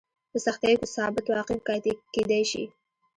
په 0.31 0.37
سختیو 0.45 0.79
کې 0.81 0.87
ثابت 0.95 1.25
واقع 1.29 1.57
کېدای 2.13 2.43
شي. 2.51 2.63